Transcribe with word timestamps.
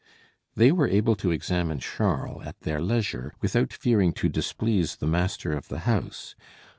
They 0.55 0.71
were 0.71 0.87
able 0.87 1.15
to 1.17 1.29
examine 1.29 1.77
Charles 1.77 2.41
at 2.43 2.61
their 2.61 2.81
leisure 2.81 3.35
without 3.39 3.71
fearing 3.71 4.13
to 4.13 4.29
displease 4.29 4.95
the 4.95 5.05
master 5.05 5.51
of 5.53 5.67
the 5.67 5.81
house. 5.81 6.33